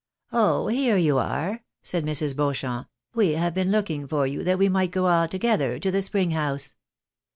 "Oh, 0.31 0.65
here 0.67 0.97
you 0.97 1.19
are," 1.19 1.63
said 1.83 2.03
Mrs. 2.07 2.35
Beauchamp," 2.35 2.87
we 3.13 3.33
have 3.33 3.53
been 3.53 3.69
looking 3.69 4.07
for 4.07 4.25
you 4.25 4.41
that 4.43 4.57
we 4.57 4.67
might 4.67 4.89
go 4.89 5.05
all 5.05 5.27
together 5.27 5.77
to 5.77 5.91
the 5.91 6.01
spring 6.01 6.31
house. 6.31 6.73